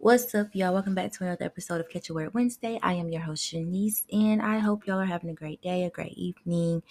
[0.00, 0.74] What's up, y'all?
[0.74, 2.78] Welcome back to another episode of Catch a Word Wednesday.
[2.84, 5.90] I am your host, Shanice, and I hope y'all are having a great day, a
[5.90, 6.84] great evening,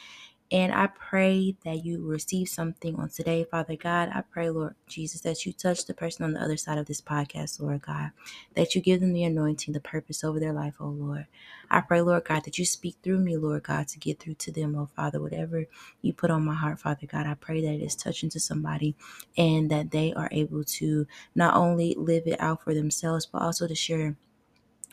[0.51, 4.11] and I pray that you receive something on today, Father God.
[4.13, 7.01] I pray, Lord Jesus, that you touch the person on the other side of this
[7.01, 8.11] podcast, Lord God,
[8.55, 11.27] that you give them the anointing, the purpose over their life, oh Lord.
[11.69, 14.51] I pray, Lord God, that you speak through me, Lord God, to get through to
[14.53, 15.65] them, oh Father, whatever
[16.01, 17.27] you put on my heart, Father God.
[17.27, 18.95] I pray that it is touching to somebody
[19.37, 23.67] and that they are able to not only live it out for themselves, but also
[23.67, 24.15] to share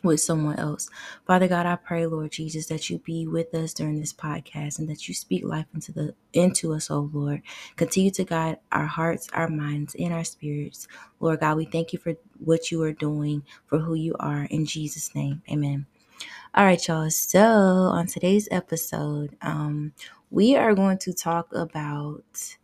[0.04, 0.88] with someone else.
[1.26, 4.88] Father God, I pray, Lord Jesus, that you be with us during this podcast and
[4.88, 7.42] that you speak life into the into us, oh Lord.
[7.77, 10.86] Continue to guide our hearts, our minds, and our spirits.
[11.20, 14.44] Lord God, we thank you for what you are doing, for who you are.
[14.44, 15.42] In Jesus' name.
[15.50, 15.86] Amen.
[16.55, 17.10] All right, y'all.
[17.10, 19.92] So on today's episode, um,
[20.30, 22.56] we are going to talk about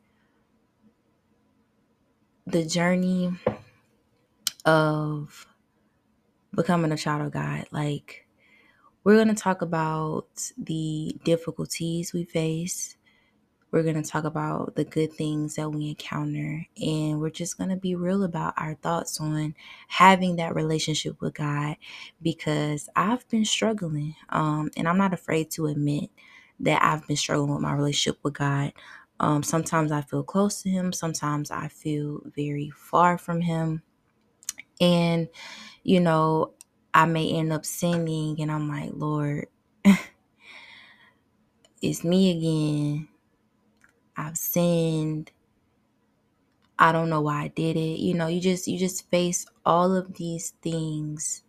[2.47, 3.33] the journey
[4.65, 5.47] of
[6.55, 7.67] becoming a child of God.
[7.71, 8.27] Like,
[9.05, 12.97] we're going to talk about the difficulties we face.
[13.71, 16.67] We're going to talk about the good things that we encounter.
[16.83, 19.55] And we're just going to be real about our thoughts on
[19.87, 21.77] having that relationship with God
[22.21, 24.17] because I've been struggling.
[24.29, 26.11] Um, and I'm not afraid to admit
[26.59, 28.73] that I've been struggling with my relationship with God.
[29.21, 33.83] Um, sometimes I feel close to Him, sometimes I feel very far from Him.
[34.81, 35.29] And,
[35.83, 36.53] you know,
[36.95, 39.47] I may end up sinning and I'm like, Lord,
[41.83, 43.09] it's me again.
[44.17, 45.33] I've sinned.
[46.79, 48.01] I don't know why I did it.
[48.01, 51.43] You know, you just you just face all of these things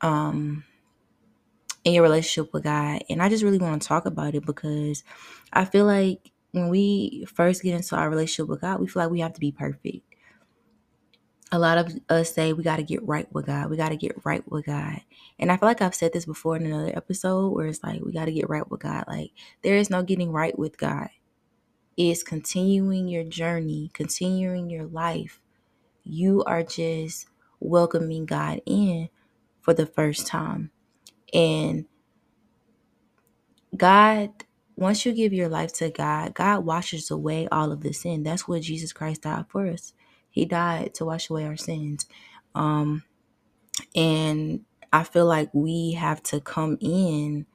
[0.00, 0.64] um
[1.84, 3.04] in your relationship with God.
[3.10, 5.04] And I just really want to talk about it because
[5.52, 9.10] I feel like when we first get into our relationship with God, we feel like
[9.12, 10.13] we have to be perfect.
[11.54, 13.70] A lot of us say we got to get right with God.
[13.70, 15.02] We got to get right with God.
[15.38, 18.10] And I feel like I've said this before in another episode where it's like we
[18.10, 19.04] got to get right with God.
[19.06, 19.30] Like
[19.62, 21.10] there is no getting right with God.
[21.96, 25.40] It's continuing your journey, continuing your life.
[26.02, 27.28] You are just
[27.60, 29.08] welcoming God in
[29.60, 30.72] for the first time.
[31.32, 31.84] And
[33.76, 34.30] God,
[34.74, 38.24] once you give your life to God, God washes away all of the sin.
[38.24, 39.94] That's what Jesus Christ died for us.
[40.34, 42.06] He died to wash away our sins.
[42.56, 43.04] Um,
[43.94, 47.46] and I feel like we have to come in.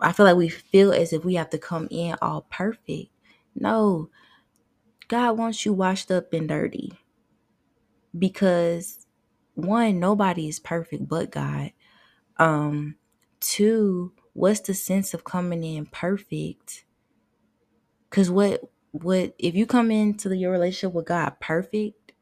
[0.00, 3.10] I feel like we feel as if we have to come in all perfect.
[3.56, 4.10] No,
[5.08, 6.92] God wants you washed up and dirty
[8.18, 9.06] because
[9.54, 11.72] one, nobody is perfect but God.
[12.38, 12.96] Um,
[13.40, 16.84] two, what's the sense of coming in perfect?
[18.10, 18.62] Cause what
[18.92, 22.12] what if you come into your relationship with God perfect,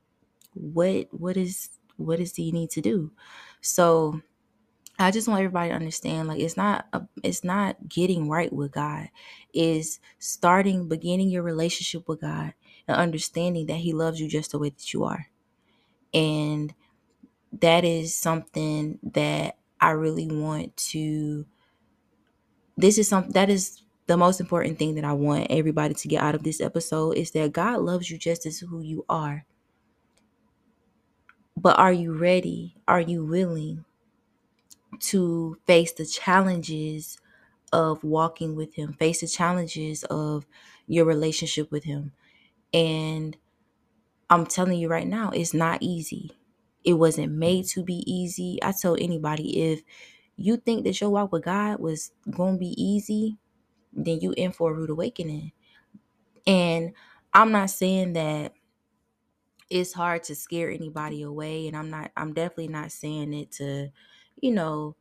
[0.55, 3.13] what what is what is do you need to do?
[3.61, 4.21] So
[4.99, 8.73] I just want everybody to understand like it's not a, it's not getting right with
[8.73, 9.11] God.
[9.55, 12.55] Is starting beginning your relationship with God
[12.87, 15.29] and understanding that he loves you just the way that you are.
[16.13, 16.75] And
[17.61, 21.47] that is something that I really want to
[22.77, 26.23] this is something that is the most important thing that I want everybody to get
[26.23, 29.45] out of this episode is that God loves you just as who you are.
[31.57, 32.77] But are you ready?
[32.89, 33.85] Are you willing
[35.01, 37.19] to face the challenges
[37.73, 40.47] of walking with him, face the challenges of
[40.87, 42.13] your relationship with him?
[42.73, 43.37] And
[44.31, 46.33] I'm telling you right now, it's not easy.
[46.85, 48.59] It wasn't made to be easy.
[48.63, 49.83] I tell anybody if
[50.37, 53.37] you think that your walk with God was going to be easy,
[53.93, 55.53] then you in for a rude awakening.
[56.47, 56.93] And
[57.35, 58.55] I'm not saying that
[59.71, 63.91] it's hard to scare anybody away and I'm not I'm definitely not saying it to,
[64.41, 64.97] you know,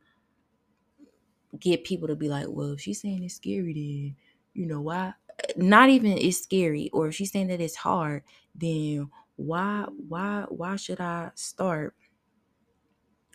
[1.58, 4.16] get people to be like, "Well, if she's saying it's scary then,
[4.54, 5.14] you know, why
[5.56, 8.22] not even it's scary or if she's saying that it's hard,
[8.54, 11.94] then why why why should I start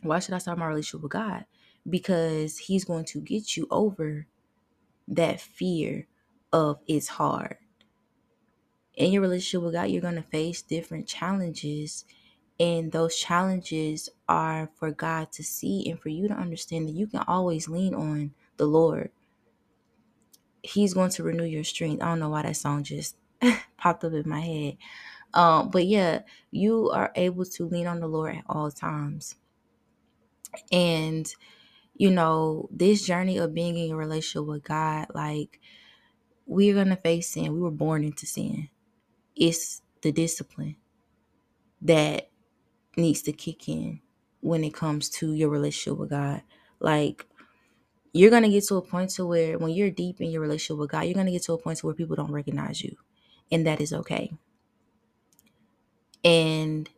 [0.03, 1.45] why should I start my relationship with God?
[1.89, 4.27] Because he's going to get you over
[5.09, 6.07] that fear
[6.53, 7.57] of it's hard.
[8.95, 12.05] In your relationship with God, you're going to face different challenges.
[12.59, 17.07] And those challenges are for God to see and for you to understand that you
[17.07, 19.11] can always lean on the Lord.
[20.63, 22.03] He's going to renew your strength.
[22.03, 23.17] I don't know why that song just
[23.77, 24.77] popped up in my head.
[25.33, 26.21] Um, but yeah,
[26.51, 29.35] you are able to lean on the Lord at all times.
[30.71, 31.33] And
[31.95, 35.59] you know, this journey of being in a relationship with God, like
[36.45, 37.53] we're gonna face sin.
[37.53, 38.69] We were born into sin.
[39.35, 40.77] It's the discipline
[41.81, 42.29] that
[42.97, 44.01] needs to kick in
[44.41, 46.43] when it comes to your relationship with God.
[46.79, 47.27] Like
[48.13, 50.91] you're gonna get to a point to where when you're deep in your relationship with
[50.91, 52.95] God, you're gonna get to a point to where people don't recognize you.
[53.51, 54.33] And that is okay.
[56.23, 56.89] And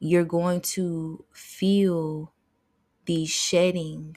[0.00, 2.32] you're going to feel
[3.10, 4.16] the shedding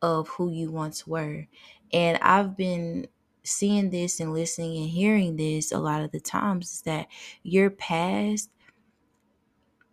[0.00, 1.46] of who you once were.
[1.92, 3.06] And I've been
[3.42, 7.08] seeing this and listening and hearing this a lot of the times is that
[7.42, 8.48] your past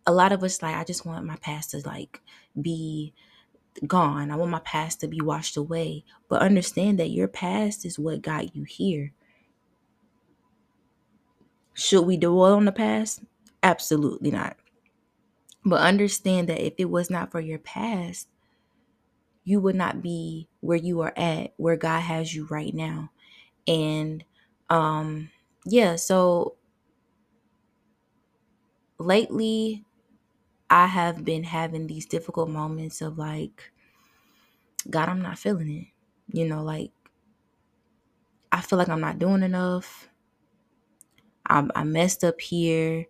[0.08, 2.22] a lot of us like I just want my past to like
[2.62, 3.14] be
[3.86, 4.32] gone.
[4.32, 6.06] I want my past to be washed away.
[6.30, 9.12] But understand that your past is what got you here.
[11.74, 13.24] Should we dwell on the past?
[13.62, 14.56] Absolutely not.
[15.66, 18.28] But understand that if it was not for your past,
[19.44, 23.10] you would not be where you are at, where God has you right now.
[23.68, 24.24] And
[24.70, 25.30] um
[25.66, 26.56] yeah, so
[29.00, 29.84] lately
[30.70, 33.72] I have been having these difficult moments of like
[34.90, 35.88] God, I'm not feeling it.
[36.38, 36.92] You know, like
[38.52, 40.10] I feel like I'm not doing enough.
[41.46, 43.06] I'm I messed up here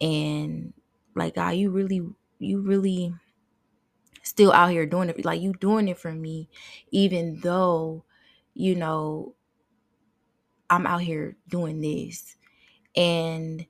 [0.00, 0.72] and
[1.16, 2.02] like God, you really
[2.38, 3.14] you really
[4.22, 6.48] still out here doing it like you doing it for me
[6.90, 8.04] even though
[8.54, 9.34] you know
[10.70, 12.36] I'm out here doing this.
[12.96, 13.66] And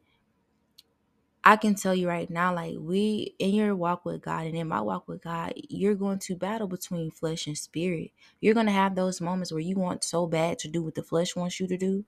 [1.44, 4.69] I can tell you right now, like we in your walk with God and in
[4.69, 8.10] my walk with God, you're going to battle between flesh and spirit.
[8.40, 11.02] You're going to have those moments where you want so bad to do what the
[11.02, 12.04] flesh wants you to do,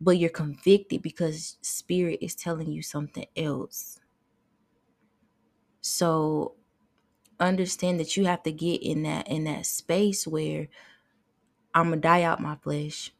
[0.00, 4.00] but you're convicted because spirit is telling you something else.
[5.80, 6.54] So
[7.40, 10.68] understand that you have to get in that in that space where
[11.74, 13.12] I'm gonna die out my flesh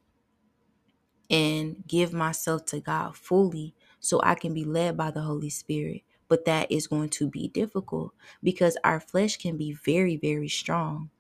[1.30, 6.02] and give myself to God fully so I can be led by the Holy Spirit.
[6.28, 11.10] But that is going to be difficult because our flesh can be very, very strong.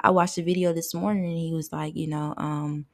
[0.00, 2.86] I watched a video this morning and he was like, you know, um,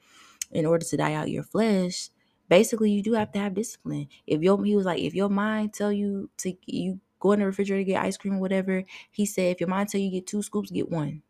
[0.51, 2.11] in order to die out your flesh,
[2.49, 4.09] basically you do have to have discipline.
[4.27, 7.47] If your he was like, if your mind tell you to you go in the
[7.47, 10.43] refrigerator get ice cream or whatever, he said if your mind tell you get two
[10.43, 11.23] scoops, get one.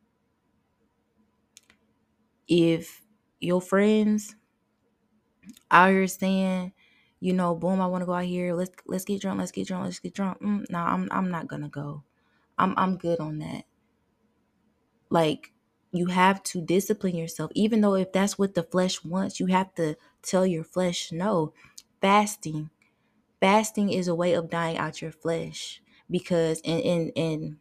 [2.49, 3.03] If
[3.41, 4.35] your friends
[5.71, 6.73] out here saying,
[7.21, 8.55] you know, boom, I want to go out here.
[8.55, 9.39] Let's let's get drunk.
[9.41, 9.85] Let's get drunk.
[9.85, 10.41] Let's get drunk.
[10.41, 12.03] Mm, no, I'm I'm not gonna go.
[12.59, 13.65] I'm I'm good on that.
[15.11, 15.53] Like
[15.93, 19.75] you have to discipline yourself, even though if that's what the flesh wants, you have
[19.75, 21.53] to tell your flesh no.
[22.01, 22.71] Fasting,
[23.41, 27.59] fasting is a way of dying out your flesh because and and and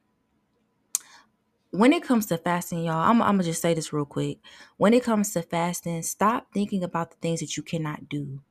[1.71, 4.39] when it comes to fasting, y'all, I'm, I'm gonna just say this real quick.
[4.77, 8.41] When it comes to fasting, stop thinking about the things that you cannot do.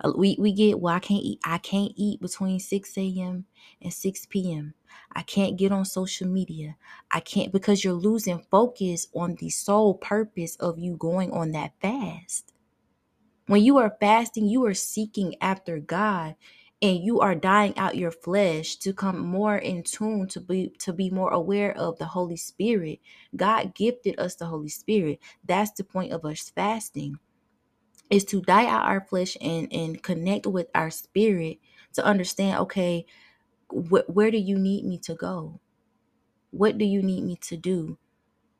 [0.00, 0.94] Uh, we we get well.
[0.94, 1.40] I can't eat.
[1.44, 3.46] I can't eat between six a.m.
[3.80, 4.74] and six p.m.
[5.12, 6.76] I can't get on social media.
[7.10, 11.72] I can't because you're losing focus on the sole purpose of you going on that
[11.80, 12.52] fast.
[13.46, 16.36] When you are fasting, you are seeking after God
[16.82, 20.92] and you are dying out your flesh to come more in tune to be to
[20.92, 23.00] be more aware of the Holy Spirit.
[23.36, 25.20] God gifted us the Holy Spirit.
[25.44, 27.18] That's the point of us fasting
[28.10, 31.58] is to die out our flesh and and connect with our spirit
[31.94, 33.06] to understand okay
[33.70, 35.60] wh- where do you need me to go
[36.50, 37.98] what do you need me to do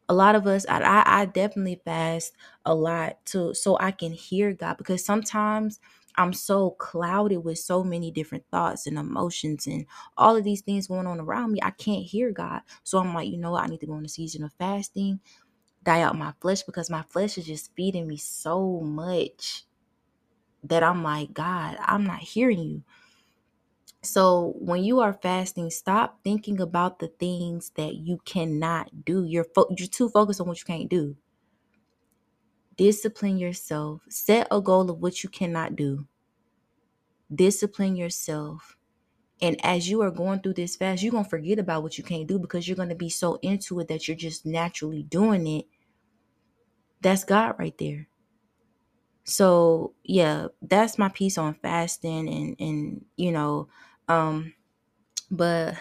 [0.08, 2.34] a lot of us I, I definitely fast
[2.64, 5.80] a lot to so i can hear god because sometimes
[6.16, 10.88] i'm so clouded with so many different thoughts and emotions and all of these things
[10.88, 13.64] going on around me i can't hear god so i'm like you know what?
[13.64, 15.20] i need to go on a season of fasting
[15.84, 19.64] die out my flesh because my flesh is just feeding me so much
[20.62, 22.82] that I'm like, God, I'm not hearing you.
[24.04, 29.24] So when you are fasting, stop thinking about the things that you cannot do.
[29.24, 31.16] You're fo- you're too focused on what you can't do.
[32.76, 34.02] Discipline yourself.
[34.08, 36.06] Set a goal of what you cannot do.
[37.34, 38.76] Discipline yourself.
[39.40, 42.04] And as you are going through this fast, you're going to forget about what you
[42.04, 45.46] can't do because you're going to be so into it that you're just naturally doing
[45.46, 45.66] it.
[47.00, 48.08] That's God right there.
[49.24, 53.68] So, yeah, that's my piece on fasting and and you know,
[54.08, 54.54] um
[55.30, 55.74] but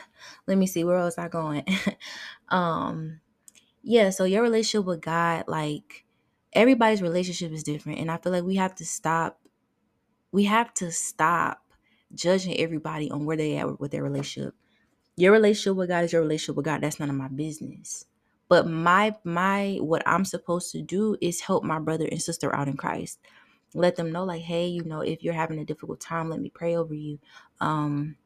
[0.47, 1.65] let me see where else I going.
[2.49, 3.19] um
[3.83, 6.05] yeah, so your relationship with God like
[6.53, 9.39] everybody's relationship is different and I feel like we have to stop
[10.31, 11.61] we have to stop
[12.13, 14.55] judging everybody on where they at with their relationship.
[15.15, 16.81] Your relationship with God is your relationship with God.
[16.81, 18.05] That's none of my business.
[18.49, 22.67] But my my what I'm supposed to do is help my brother and sister out
[22.67, 23.19] in Christ.
[23.73, 26.49] Let them know like, hey, you know, if you're having a difficult time, let me
[26.49, 27.19] pray over you.
[27.59, 28.17] Um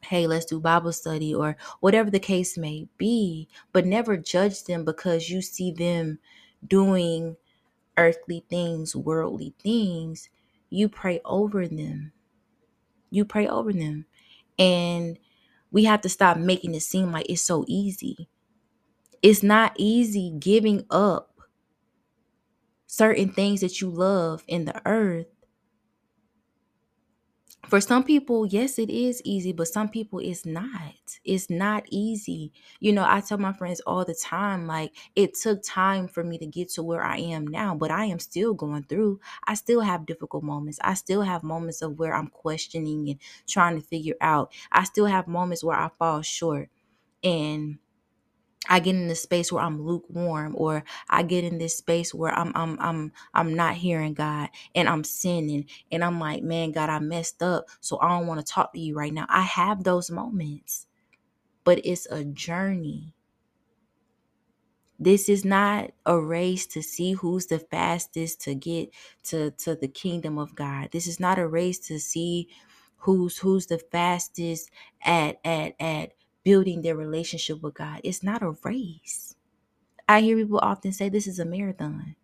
[0.00, 4.84] hey, let's do Bible study or whatever the case may be, but never judge them
[4.84, 6.18] because you see them
[6.66, 7.36] doing
[7.96, 10.28] earthly things, worldly things.
[10.70, 12.12] You pray over them.
[13.10, 14.06] You pray over them.
[14.58, 15.18] And
[15.70, 18.28] we have to stop making it seem like it's so easy.
[19.22, 21.37] It's not easy giving up
[22.88, 25.28] certain things that you love in the earth
[27.68, 31.18] for some people, yes, it is easy, but some people it's not.
[31.24, 32.52] It's not easy.
[32.80, 36.38] You know, I tell my friends all the time, like, it took time for me
[36.38, 39.20] to get to where I am now, but I am still going through.
[39.46, 40.78] I still have difficult moments.
[40.82, 44.52] I still have moments of where I'm questioning and trying to figure out.
[44.72, 46.70] I still have moments where I fall short.
[47.24, 47.78] And
[48.68, 52.32] I get in this space where I'm lukewarm or I get in this space where
[52.32, 56.90] I'm I'm I'm I'm not hearing God and I'm sinning and I'm like, "Man, God,
[56.90, 59.84] I messed up, so I don't want to talk to you right now." I have
[59.84, 60.86] those moments.
[61.64, 63.14] But it's a journey.
[64.98, 68.90] This is not a race to see who's the fastest to get
[69.24, 70.90] to to the kingdom of God.
[70.92, 72.48] This is not a race to see
[72.98, 74.70] who's who's the fastest
[75.04, 76.12] at at at
[76.44, 78.00] building their relationship with God.
[78.04, 79.36] It's not a race.
[80.08, 82.16] I hear people often say this is a marathon.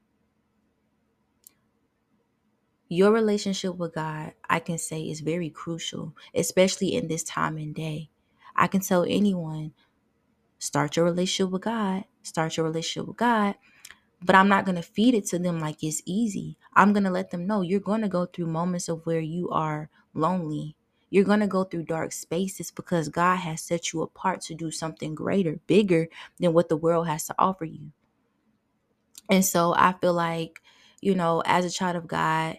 [2.89, 7.75] Your relationship with God, I can say, is very crucial, especially in this time and
[7.75, 8.11] day.
[8.57, 9.73] I can tell anyone
[10.59, 13.57] start your relationship with God, start your relationship with God,
[14.23, 16.59] but I'm not going to feed it to them like it's easy.
[16.75, 19.51] I'm going to let them know you're going to go through moments of where you
[19.51, 20.77] are lonely.
[21.15, 24.73] You're going to go through dark spaces because God has set you apart to do
[24.73, 26.09] something greater, bigger
[26.41, 27.93] than what the world has to offer you.
[29.31, 30.63] And so I feel like,
[31.03, 32.59] you know, as a child of God,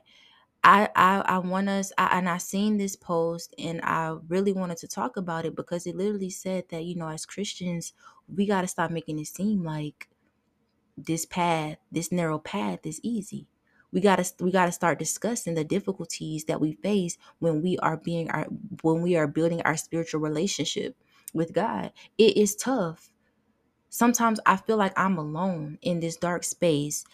[0.63, 4.77] I I, I want us, I, and I seen this post, and I really wanted
[4.79, 7.93] to talk about it because it literally said that you know, as Christians,
[8.33, 10.09] we got to stop making it seem like
[10.97, 13.47] this path, this narrow path, is easy.
[13.95, 18.31] We gotta we gotta start discussing the difficulties that we face when we are being
[18.31, 18.45] our
[18.83, 20.97] when we are building our spiritual relationship
[21.33, 21.93] with God.
[22.19, 23.09] It is tough
[23.89, 27.05] sometimes I feel like I'm alone in this dark space.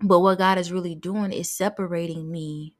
[0.00, 2.76] But what God is really doing is separating me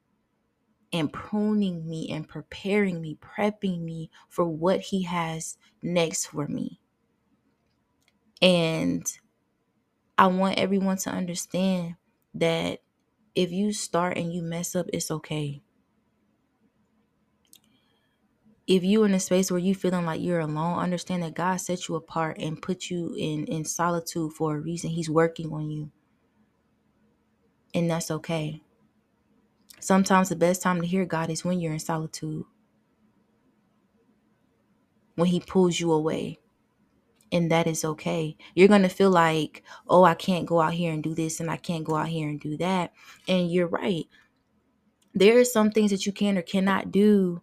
[0.93, 6.79] and pruning me and preparing me, prepping me for what He has next for me.
[8.41, 9.05] And
[10.17, 11.95] I want everyone to understand
[12.35, 12.81] that
[13.35, 15.61] if you start and you mess up, it's okay.
[18.67, 21.89] If you're in a space where you feeling like you're alone, understand that God set
[21.89, 24.91] you apart and put you in in solitude for a reason.
[24.91, 25.91] He's working on you.
[27.73, 28.61] And that's okay.
[29.79, 32.45] Sometimes the best time to hear God is when you're in solitude.
[35.15, 36.39] When he pulls you away.
[37.31, 38.37] And that is okay.
[38.55, 41.51] You're going to feel like, "Oh, I can't go out here and do this and
[41.51, 42.93] I can't go out here and do that."
[43.27, 44.05] And you're right.
[45.15, 47.37] There are some things that you can or cannot do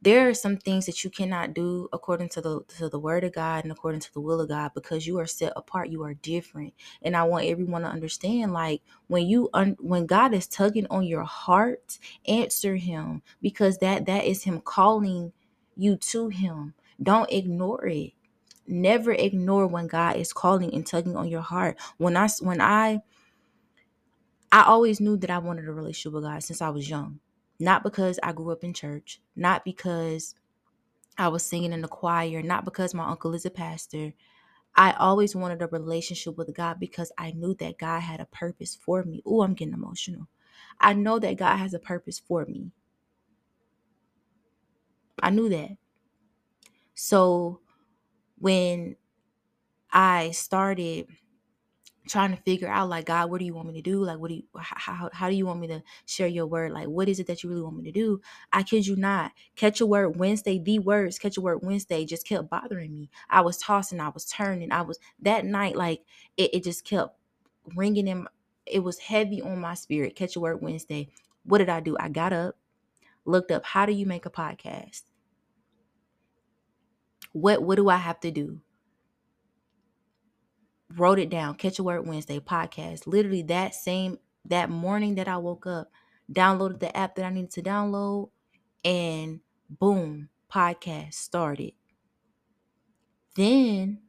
[0.00, 3.34] there are some things that you cannot do according to the to the word of
[3.34, 6.14] God and according to the will of God because you are set apart you are
[6.14, 10.86] different and I want everyone to understand like when you un- when God is tugging
[10.88, 15.32] on your heart answer him because that that is him calling
[15.76, 18.12] you to him don't ignore it
[18.68, 23.00] never ignore when God is calling and tugging on your heart when I when I
[24.52, 27.20] I always knew that I wanted a relationship with God since I was young
[27.58, 30.34] not because I grew up in church, not because
[31.18, 34.12] I was singing in the choir, not because my uncle is a pastor.
[34.74, 38.76] I always wanted a relationship with God because I knew that God had a purpose
[38.76, 39.22] for me.
[39.24, 40.28] Oh, I'm getting emotional.
[40.80, 42.72] I know that God has a purpose for me.
[45.22, 45.76] I knew that.
[46.94, 47.60] So
[48.38, 48.96] when
[49.90, 51.06] I started
[52.08, 54.04] trying to figure out like god what do you want me to do?
[54.04, 56.72] Like what do you how, how do you want me to share your word?
[56.72, 58.20] Like what is it that you really want me to do?
[58.52, 59.32] I kid you not.
[59.56, 63.10] Catch a word wednesday the words catch a word wednesday just kept bothering me.
[63.28, 66.02] I was tossing i was turning i was that night like
[66.36, 67.16] it, it just kept
[67.74, 68.26] ringing in
[68.66, 70.16] it was heavy on my spirit.
[70.16, 71.08] Catch a word wednesday.
[71.44, 71.96] What did i do?
[71.98, 72.56] I got up
[73.24, 75.02] looked up how do you make a podcast
[77.36, 78.60] what what do i have to do?
[80.96, 83.06] Wrote it down catch a word wednesday podcast.
[83.06, 85.90] Literally that same that morning that i woke up
[86.32, 88.30] downloaded the app that i needed to download
[88.84, 91.72] and boom podcast started.
[93.34, 94.00] Then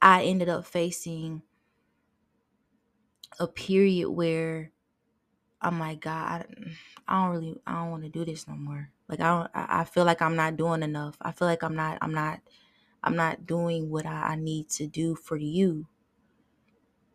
[0.00, 1.42] i ended up facing
[3.38, 4.72] a period where
[5.60, 6.46] I'm like, God,
[7.06, 8.90] I don't really, I don't want to do this no more.
[9.12, 11.18] Like I don't, I feel like I'm not doing enough.
[11.22, 12.40] I feel like I'm not, I'm not,
[13.04, 15.86] I'm not doing what I, I need to do for you.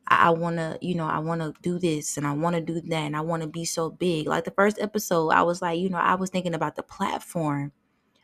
[0.07, 2.61] I, I want to, you know, I want to do this and I want to
[2.61, 4.27] do that and I want to be so big.
[4.27, 7.71] Like the first episode, I was like, you know, I was thinking about the platform.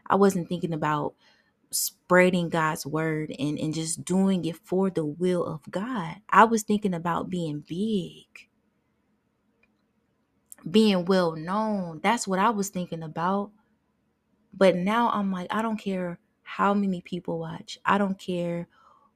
[0.07, 1.15] I wasn't thinking about
[1.71, 6.17] spreading God's word and, and just doing it for the will of God.
[6.29, 8.49] I was thinking about being big,
[10.69, 11.99] being well known.
[12.03, 13.51] That's what I was thinking about.
[14.53, 17.79] But now I'm like, I don't care how many people watch.
[17.85, 18.67] I don't care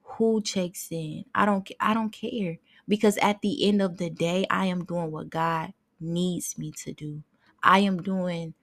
[0.03, 1.25] who checks in.
[1.35, 5.11] I don't I don't care because at the end of the day, I am doing
[5.11, 7.23] what God needs me to do.
[7.61, 8.53] I am doing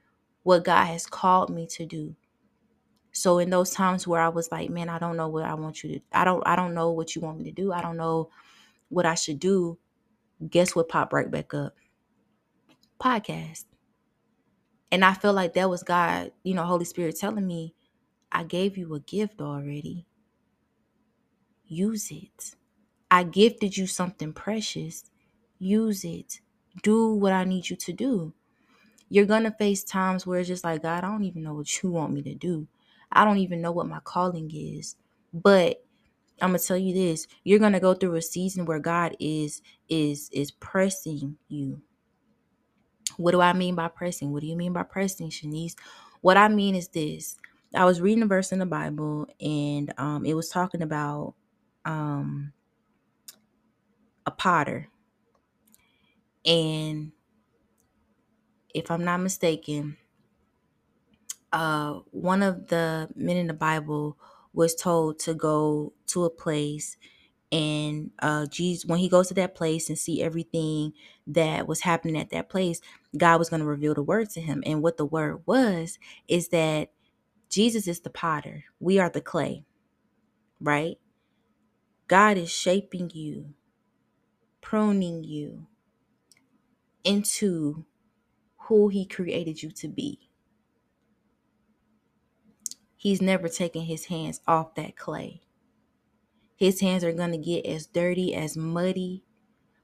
[0.42, 2.16] what God has called me to do.
[3.12, 5.84] So in those times where I was like, man, I don't know what I want
[5.84, 7.72] you to I don't I don't know what you want me to do.
[7.72, 8.30] I don't know
[8.88, 9.78] what I should do.
[10.50, 11.74] Guess what popped right back up?
[13.00, 13.64] Podcast.
[14.94, 17.74] And I feel like that was God, you know, Holy Spirit telling me,
[18.30, 20.06] I gave you a gift already.
[21.66, 22.54] Use it.
[23.10, 25.04] I gifted you something precious.
[25.58, 26.40] Use it.
[26.84, 28.34] Do what I need you to do.
[29.10, 31.82] You're going to face times where it's just like, God, I don't even know what
[31.82, 32.68] you want me to do.
[33.10, 34.96] I don't even know what my calling is.
[35.34, 35.84] But
[36.40, 40.30] I'm to tell you this, you're to go through a season where God is is
[40.32, 41.82] is pressing you.
[43.18, 44.32] What do I mean by pressing?
[44.32, 45.76] What do you mean by pressing, Shanice?
[46.22, 47.36] What I mean is this.
[47.74, 51.34] I was reading a verse in the Bible and um, it was talking about
[51.84, 52.52] um,
[54.26, 54.88] a potter.
[56.46, 57.12] And
[58.74, 59.96] if I'm not mistaken,
[61.52, 64.18] uh, one of the men in the Bible
[64.54, 66.88] was told to go to a place
[67.52, 70.92] and uh Jesus when he goes to that place and see everything
[71.26, 72.80] that was happening at that place,
[73.16, 74.62] God was going to reveal the word to him.
[74.66, 75.98] And what the word was
[76.28, 76.90] is that
[77.50, 78.64] Jesus is the potter.
[78.80, 79.64] We are the clay.
[80.60, 80.98] Right?
[82.08, 83.54] God is shaping you,
[84.60, 85.66] pruning you
[87.04, 87.84] into
[88.68, 90.30] who he created you to be.
[92.96, 95.42] He's never taken his hands off that clay.
[96.56, 99.24] His hands are going to get as dirty, as muddy,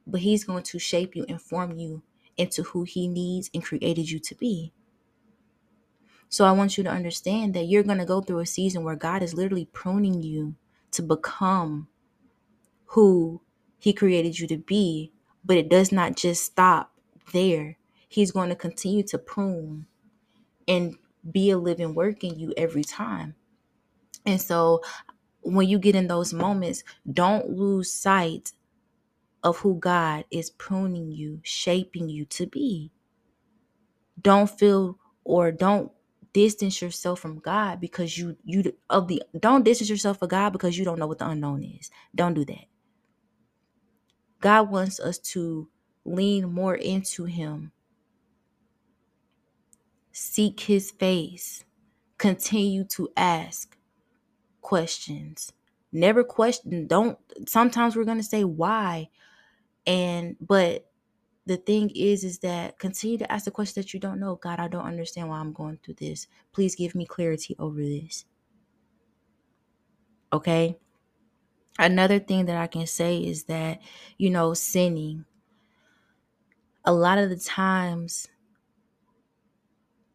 [0.06, 2.02] but he's going to shape you and form you
[2.40, 4.72] into who he needs and created you to be.
[6.28, 8.96] So I want you to understand that you're going to go through a season where
[8.96, 10.54] God is literally pruning you
[10.92, 11.88] to become
[12.86, 13.40] who
[13.78, 15.12] he created you to be,
[15.44, 16.92] but it does not just stop
[17.32, 17.76] there.
[18.08, 19.86] He's going to continue to prune
[20.68, 20.96] and
[21.30, 23.34] be a living work in you every time.
[24.26, 24.82] And so
[25.42, 28.52] when you get in those moments, don't lose sight
[29.42, 32.90] of who God is pruning you, shaping you to be.
[34.20, 35.92] Don't feel or don't
[36.32, 40.78] distance yourself from God because you you of the don't distance yourself from God because
[40.78, 41.90] you don't know what the unknown is.
[42.14, 42.66] Don't do that.
[44.40, 45.68] God wants us to
[46.04, 47.72] lean more into him.
[50.12, 51.64] Seek his face.
[52.18, 53.76] Continue to ask
[54.60, 55.52] questions.
[55.92, 56.86] Never question.
[56.86, 59.08] Don't sometimes we're going to say why
[59.86, 60.86] and but
[61.46, 64.36] the thing is is that continue to ask the question that you don't know.
[64.36, 66.26] God i don't understand why i'm going through this.
[66.52, 68.24] Please give me clarity over this.
[70.32, 70.76] Okay?
[71.78, 73.80] Another thing that i can say is that
[74.18, 75.24] you know sinning
[76.84, 78.28] a lot of the times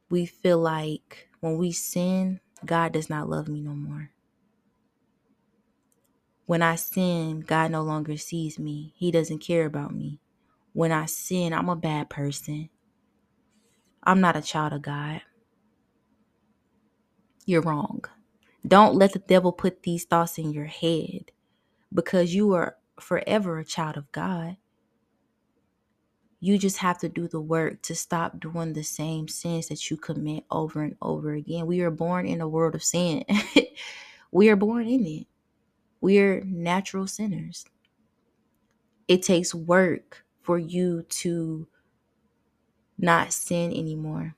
[0.10, 4.12] we feel like when we sin god does not love me no more
[6.46, 10.20] when i sin god no longer sees me he doesn't care about me
[10.76, 12.70] when I sin, I'm a bad person.
[14.04, 15.22] I'm not a child of God.
[17.46, 18.04] You're wrong.
[18.68, 21.32] Don't let the devil put these thoughts in your head
[21.94, 24.58] because you are forever a child of God.
[26.42, 29.96] You just have to do the work to stop doing the same sins that you
[29.96, 31.68] commit over and over again.
[31.68, 33.24] We are born in a world of sin.
[34.32, 35.28] we are born in it.
[36.06, 37.66] We are natural sinners.
[39.08, 41.68] It takes work for you to
[43.00, 44.36] not sin anymore.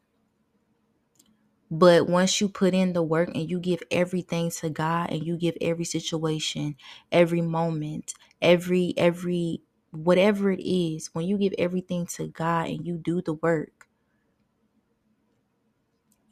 [1.69, 5.37] But once you put in the work and you give everything to God and you
[5.37, 6.77] give every situation,
[7.11, 12.97] every moment, every every whatever it is, when you give everything to God and you
[12.97, 13.89] do the work,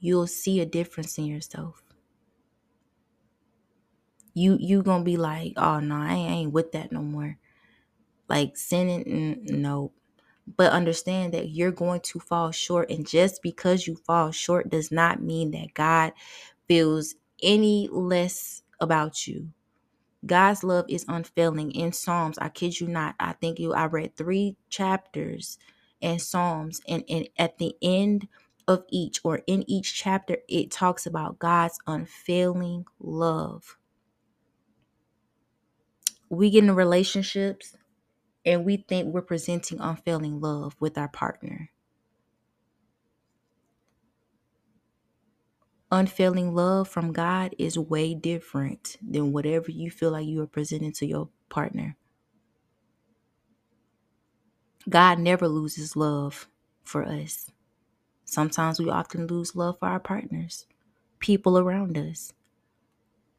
[0.02, 1.85] you'll see a difference in yourself.
[4.36, 7.38] You you to be like, "Oh no, I ain't, with that no more."
[8.30, 9.92] Like sinning, mm, no.
[10.58, 12.92] but understand that you're going to fall short.
[12.92, 16.14] And just because you fall short does not mean that God
[16.68, 19.50] feels any less about you.
[20.26, 21.72] God's love is unfailing.
[21.72, 25.60] In Psalms, I kid you not, I think you I read three chapters
[26.02, 28.28] in Psalms, and, and at the end
[28.68, 33.78] of each or in each chapter, it talks about God's unfailing love.
[36.36, 37.76] We get in relationships
[38.46, 41.72] and we think we're presenting unfailing love with our partner.
[45.92, 50.94] Unfailing love from God is way different than whatever you feel like you are presenting
[50.94, 51.98] to your partner.
[54.90, 56.48] God never loses love
[56.84, 57.52] for us.
[58.26, 60.68] Sometimes we often lose love for our partners,
[61.20, 62.34] people around us.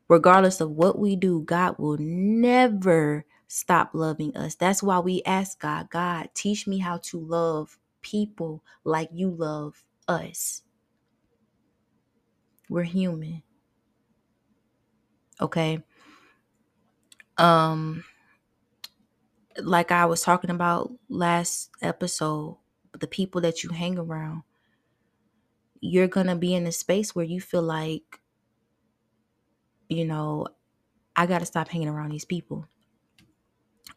[0.08, 4.54] Regardless of what we do, God will never stop loving us.
[4.54, 9.84] That's why we ask God, God, teach me how to love people like you love
[10.06, 10.62] us.
[12.68, 13.42] We're human.
[15.40, 15.82] Okay.
[17.38, 18.04] Um
[19.58, 22.58] like I was talking about last episode,
[22.98, 24.42] the people that you hang around,
[25.80, 28.20] you're going to be in a space where you feel like
[29.88, 30.48] you know,
[31.14, 32.66] I got to stop hanging around these people.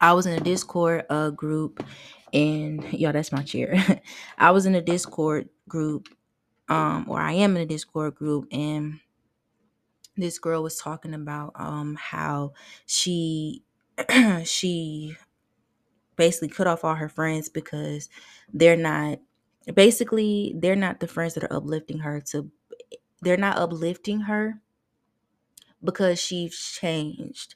[0.00, 1.84] I was in a Discord uh, group,
[2.32, 4.02] and yo, that's my chair.
[4.38, 6.08] I was in a Discord group,
[6.68, 9.00] um, or I am in a Discord group, and
[10.16, 12.52] this girl was talking about um how
[12.86, 13.62] she
[14.44, 15.16] she
[16.16, 18.08] basically cut off all her friends because
[18.52, 19.18] they're not
[19.74, 22.50] basically they're not the friends that are uplifting her to
[23.22, 24.60] they're not uplifting her
[25.82, 27.54] because she's changed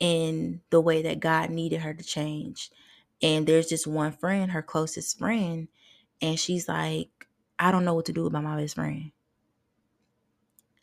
[0.00, 2.70] in the way that God needed her to change.
[3.22, 5.68] And there's just one friend, her closest friend,
[6.20, 7.26] and she's like,
[7.58, 9.12] I don't know what to do about my best friend.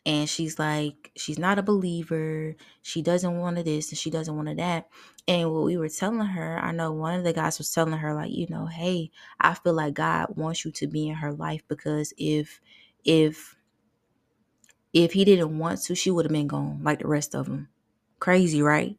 [0.06, 2.56] And she's like, she's not a believer.
[2.82, 4.88] She doesn't want to this and she doesn't want to that.
[5.26, 8.14] And what we were telling her, I know one of the guys was telling her,
[8.14, 11.62] like, you know, hey, I feel like God wants you to be in her life
[11.68, 12.60] because if,
[13.04, 13.56] if,
[14.94, 17.68] if he didn't want to, she would have been gone like the rest of them.
[18.20, 18.98] Crazy, right?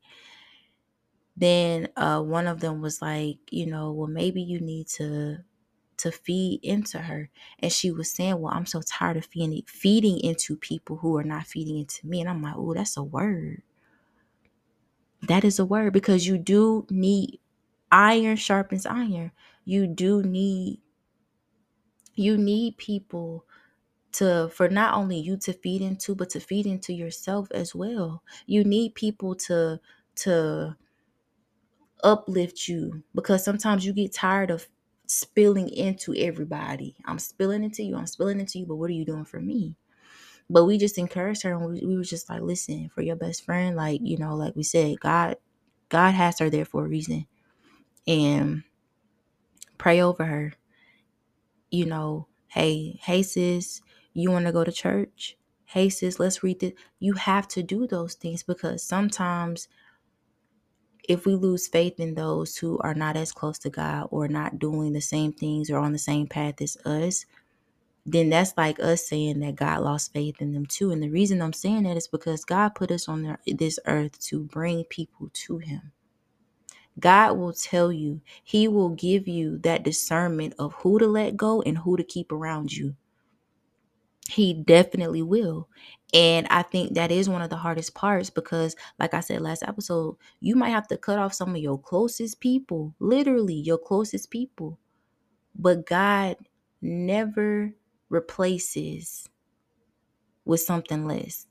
[1.38, 5.40] then uh, one of them was like, you know, well, maybe you need to
[5.98, 7.30] to feed into her.
[7.60, 11.24] And she was saying, well, I'm so tired of feeding feeding into people who are
[11.24, 12.22] not feeding into me.
[12.22, 13.64] And I'm like, oh, that's a word.
[15.24, 17.42] That is a word because you do need
[17.92, 19.32] iron sharpens iron.
[19.66, 20.82] You do need
[22.16, 23.45] you need people
[24.16, 28.24] to for not only you to feed into but to feed into yourself as well
[28.48, 29.80] you need people to
[30.16, 30.68] to
[32.04, 34.68] uplift you because sometimes you get tired of
[35.08, 36.96] spilling into everybody.
[37.06, 39.76] I'm spilling into you, I'm spilling into you, but what are you doing for me?
[40.50, 43.46] But we just encouraged her and we, we were just like, listen, for your best
[43.46, 45.38] friend, like, you know, like we said, God,
[45.90, 47.28] God has her there for a reason.
[48.08, 48.64] And
[49.78, 50.54] pray over her.
[51.72, 53.82] You know, hey, hey sis,
[54.16, 55.38] you want to go to church?
[55.66, 56.74] Hey sis, let's read this.
[57.00, 59.70] You have to do those things because sometimes
[61.10, 64.60] if we lose faith in those who are not as close to God or not
[64.60, 67.26] doing the same things or on the same path as us,
[68.06, 70.92] then that's like us saying that God lost faith in them too.
[70.92, 74.44] And the reason I'm saying that is because God put us on this earth to
[74.44, 75.94] bring people to Him.
[77.00, 81.62] God will tell you, He will give you that discernment of who to let go
[81.64, 82.96] and who to keep around you.
[84.28, 85.70] He definitely will.
[86.14, 89.64] And I think that is one of the hardest parts because, like I said last
[89.64, 94.32] episode, you might have to cut off some of your closest people, literally your closest
[94.32, 94.80] people.
[95.56, 96.38] But God
[96.82, 97.74] never
[98.10, 99.30] replaces
[100.46, 101.46] with something less.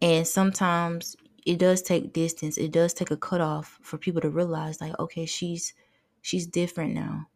[0.00, 2.56] And sometimes it does take distance.
[2.58, 5.74] It does take a cutoff for people to realize, like, okay, she's
[6.22, 7.28] she's different now.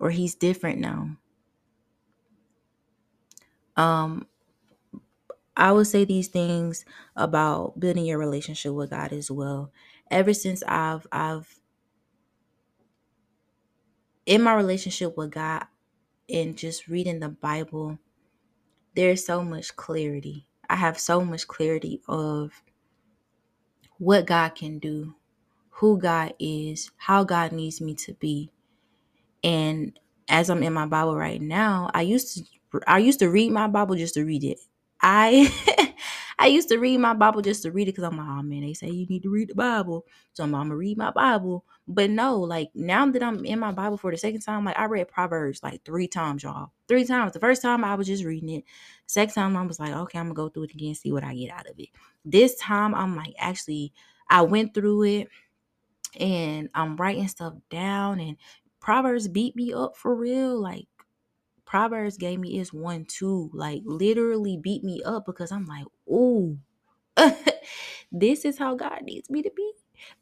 [0.00, 1.16] Or he's different now.
[3.78, 4.28] Um,
[5.56, 6.84] I would say these things
[7.16, 9.72] about building your relationship with God as well.
[10.10, 11.60] Ever since I've I've
[14.26, 15.64] in my relationship with God
[16.30, 17.98] and just reading the Bible,
[18.96, 20.46] there's so much clarity.
[20.70, 22.62] I have so much clarity of
[23.98, 25.14] what God can do,
[25.70, 28.50] who God is, how God needs me to be.
[29.44, 32.44] And as I'm in my Bible right now, I used to
[32.86, 34.58] I used to read my Bible just to read it.
[35.00, 35.94] I
[36.38, 38.60] I used to read my Bible just to read it because I'm like, oh man,
[38.62, 40.06] they say you need to read the Bible.
[40.32, 41.64] So I'm, I'm gonna read my Bible.
[41.86, 44.84] But no, like now that I'm in my Bible for the second time, like I
[44.84, 46.70] read Proverbs like three times, y'all.
[46.86, 47.32] Three times.
[47.32, 48.64] The first time I was just reading it.
[49.06, 51.34] Second time I was like, okay, I'm gonna go through it again, see what I
[51.34, 51.88] get out of it.
[52.24, 53.92] This time I'm like, actually,
[54.30, 55.28] I went through it
[56.18, 58.36] and I'm writing stuff down and
[58.80, 60.60] Proverbs beat me up for real.
[60.60, 60.86] Like
[61.68, 66.58] Proverbs gave me is one two, like literally beat me up because I'm like, ooh,
[68.12, 69.72] this is how God needs me to be.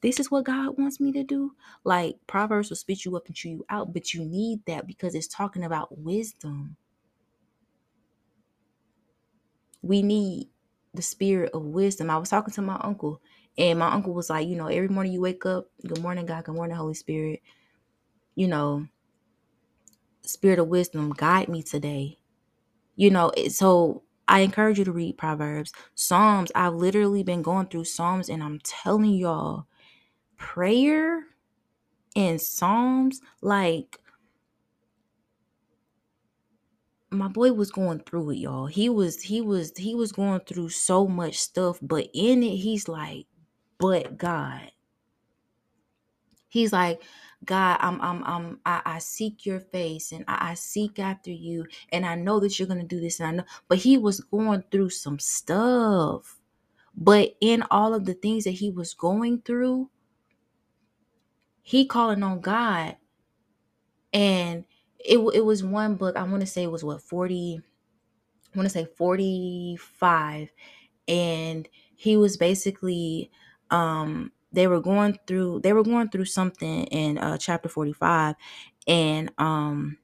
[0.03, 1.53] This is what God wants me to do.
[1.85, 5.15] Like Proverbs will spit you up and chew you out, but you need that because
[5.15, 6.77] it's talking about wisdom.
[9.83, 10.49] We need
[10.95, 12.11] the spirit of wisdom.
[12.11, 13.23] I was talking to my uncle,
[13.59, 16.45] and my uncle was like, you know, every morning you wake up, good morning, God,
[16.45, 17.43] good morning, Holy Spirit.
[18.37, 18.89] You know,
[20.29, 22.19] spirit of wisdom, guide me today.
[22.97, 26.51] You know, so I encourage you to read Proverbs, Psalms.
[26.55, 29.67] I've literally been going through Psalms, and I'm telling y'all,
[30.37, 31.25] prayer
[32.15, 34.01] and Psalms, like
[37.11, 38.67] my boy was going through it, y'all.
[38.67, 42.89] He was, he was, he was going through so much stuff, but in it, he's
[42.89, 43.27] like,
[43.79, 44.73] but God.
[46.49, 47.03] He's like,
[47.45, 51.67] God, I'm, I'm, I'm, I, I seek your face and I, I seek after you,
[51.93, 53.45] and I know that you're gonna do this, and I know.
[53.69, 56.39] But he was going through some stuff.
[56.97, 59.91] But in all of the things that he was going through,
[61.63, 62.97] he calling on God,
[64.13, 64.65] and
[64.99, 66.17] it it was one book.
[66.17, 67.61] I want to say it was what forty.
[68.55, 70.51] I want to say forty five,
[71.09, 73.31] and he was basically
[73.71, 78.35] um they were going through they were going through something in uh chapter 45
[78.87, 79.99] and um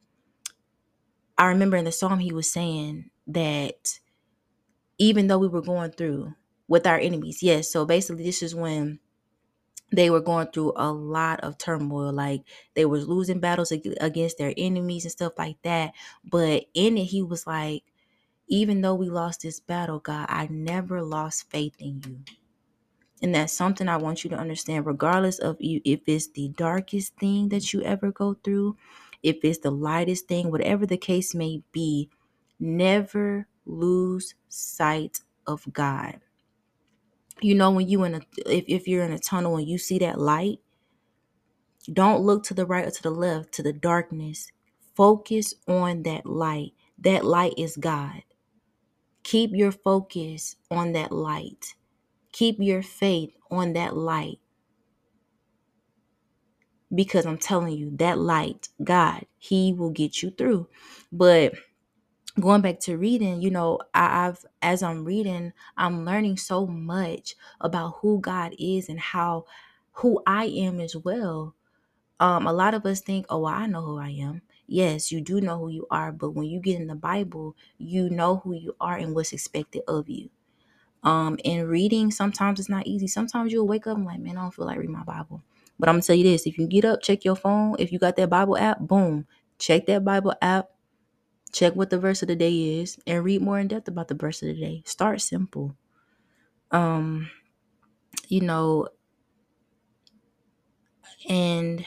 [1.39, 3.99] i remember in the psalm he was saying that
[4.99, 6.35] even though we were going through
[6.69, 8.99] with our enemies yes so basically this is when
[9.93, 12.43] they were going through a lot of turmoil like
[12.75, 15.93] they was losing battles against their enemies and stuff like that.
[16.25, 17.85] But in it he was like
[18.49, 22.21] even though we lost this battle god i never lost faith in you
[23.23, 27.17] and that's something I want you to understand, regardless of you, if it's the darkest
[27.17, 28.77] thing that you ever go through,
[29.23, 32.11] if it's the lightest thing, whatever the case may be,
[32.59, 36.19] never lose sight of God.
[37.41, 39.99] You know, when you in a if, if you're in a tunnel and you see
[40.01, 40.59] that light,
[41.93, 44.51] don't look to the right or to the left, to the darkness.
[44.97, 46.73] Focus on that light.
[46.99, 48.23] That light is God.
[49.23, 51.75] Keep your focus on that light
[52.33, 54.39] Keep your faith on that light.
[56.95, 60.69] Because I'm telling you, that light, God, He will get you through.
[61.13, 61.55] But
[62.41, 67.37] going back to reading, you know, I, I've as I'm reading, I'm learning so much
[67.61, 69.47] about who God is and how
[69.95, 71.55] who I am as well.
[72.21, 74.43] Um, a lot of us think, oh, well, I know who I am.
[74.67, 78.11] Yes, you do know who you are, but when you get in the Bible, you
[78.11, 80.31] know who you are and what's expected of you.
[81.05, 83.07] Um, and reading sometimes it's not easy.
[83.09, 85.43] Sometimes you'll wake up and like, man, I don't feel like reading my Bible.
[85.79, 87.77] But I'm gonna tell you this: if you get up, check your phone.
[87.79, 89.27] If you got that Bible app, boom,
[89.59, 90.69] check that Bible app.
[91.53, 94.15] Check what the verse of the day is, and read more in depth about the
[94.15, 94.83] verse of the day.
[94.87, 95.77] Start simple.
[96.71, 97.31] Um,
[98.29, 98.89] you know,
[101.29, 101.85] and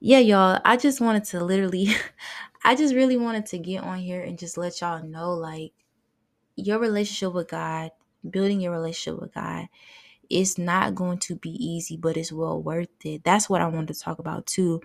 [0.00, 0.60] yeah, y'all.
[0.64, 1.88] I just wanted to literally,
[2.64, 5.72] I just really wanted to get on here and just let y'all know, like,
[6.56, 7.90] your relationship with God,
[8.28, 9.68] building your relationship with God,
[10.30, 13.24] it's not going to be easy, but it's well worth it.
[13.24, 14.80] That's what I wanted to talk about too.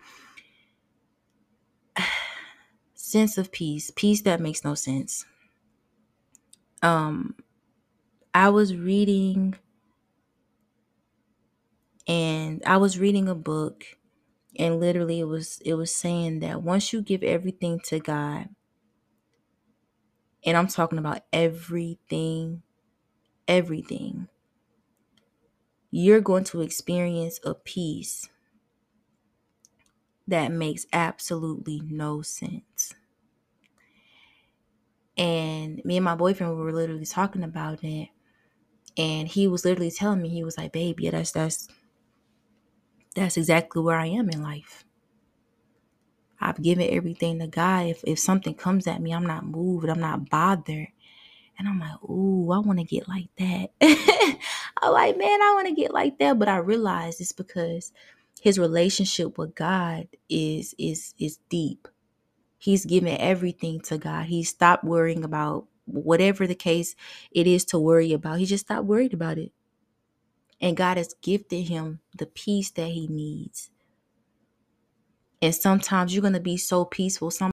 [2.93, 5.25] sense of peace, peace that makes no sense.
[6.81, 7.35] Um,
[8.33, 9.55] I was reading
[12.07, 13.85] and I was reading a book
[14.57, 18.49] and literally it was it was saying that once you give everything to God
[20.45, 22.63] and I'm talking about everything
[23.47, 24.27] everything
[25.91, 28.27] you're going to experience a peace
[30.27, 32.93] that makes absolutely no sense.
[35.17, 38.09] And me and my boyfriend were literally talking about it.
[38.97, 41.69] And he was literally telling me, he was like, babe, yeah, that's that's
[43.15, 44.83] that's exactly where I am in life.
[46.41, 47.87] I've given everything to God.
[47.87, 50.89] If if something comes at me, I'm not moved, I'm not bothered.
[51.59, 53.71] And I'm like, ooh, I want to get like that.
[54.83, 56.39] I'm like, man, I want to get like that.
[56.39, 57.93] But I realized it's because
[58.41, 61.87] his relationship with God is is is deep.
[62.59, 64.27] He's given everything to God.
[64.27, 66.95] He stopped worrying about whatever the case
[67.31, 68.39] it is to worry about.
[68.39, 69.51] He just stopped worried about it.
[70.61, 73.71] And God has gifted him the peace that he needs.
[75.41, 77.31] And sometimes you're going to be so peaceful.
[77.31, 77.51] Some